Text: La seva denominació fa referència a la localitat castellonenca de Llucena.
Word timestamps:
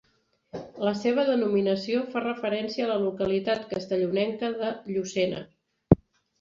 La 0.87 0.93
seva 1.01 1.25
denominació 1.27 2.01
fa 2.15 2.25
referència 2.25 2.87
a 2.87 2.91
la 2.93 2.97
localitat 3.05 3.71
castellonenca 3.77 4.53
de 4.65 4.75
Llucena. 4.93 5.47